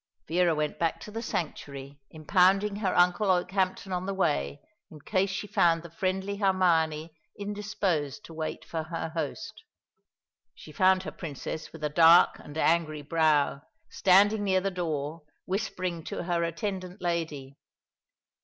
Vera 0.27 0.55
went 0.55 0.79
back 0.79 0.99
to 1.01 1.11
the 1.11 1.21
sanctuary, 1.21 1.99
impounding 2.09 2.77
her 2.77 2.97
uncle 2.97 3.29
Okehampton 3.29 3.91
on 3.91 4.07
the 4.07 4.15
way, 4.15 4.59
in 4.89 4.99
case 4.99 5.29
she 5.29 5.45
found 5.45 5.83
the 5.83 5.91
friendly 5.91 6.37
Hermione 6.37 7.15
indisposed 7.37 8.25
to 8.25 8.33
wait 8.33 8.65
for 8.65 8.81
her 8.85 9.09
host. 9.09 9.61
She 10.55 10.71
found 10.71 11.03
her 11.03 11.11
Princess 11.11 11.71
with 11.71 11.83
a 11.83 11.89
dark 11.89 12.39
and 12.39 12.57
angry 12.57 13.03
brow, 13.03 13.61
standing 13.91 14.43
near 14.43 14.59
the 14.59 14.71
door, 14.71 15.21
whispering 15.45 16.03
to 16.05 16.23
her 16.23 16.43
attendant 16.43 16.99
lady. 16.99 17.59